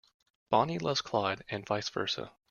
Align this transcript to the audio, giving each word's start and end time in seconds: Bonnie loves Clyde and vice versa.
Bonnie 0.49 0.79
loves 0.79 0.99
Clyde 1.03 1.43
and 1.47 1.63
vice 1.63 1.89
versa. 1.89 2.31